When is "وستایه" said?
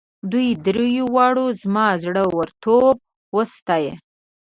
3.35-3.93